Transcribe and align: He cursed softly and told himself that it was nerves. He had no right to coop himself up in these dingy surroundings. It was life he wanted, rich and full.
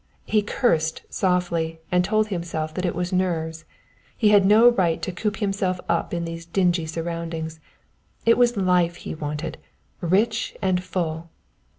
He 0.25 0.41
cursed 0.41 1.03
softly 1.11 1.79
and 1.91 2.03
told 2.03 2.29
himself 2.29 2.73
that 2.73 2.87
it 2.87 2.95
was 2.95 3.13
nerves. 3.13 3.65
He 4.17 4.29
had 4.29 4.47
no 4.47 4.69
right 4.71 4.99
to 4.99 5.11
coop 5.11 5.37
himself 5.37 5.79
up 5.87 6.11
in 6.11 6.25
these 6.25 6.43
dingy 6.47 6.87
surroundings. 6.87 7.59
It 8.25 8.35
was 8.35 8.57
life 8.57 8.95
he 8.95 9.13
wanted, 9.13 9.59
rich 10.01 10.55
and 10.59 10.83
full. 10.83 11.29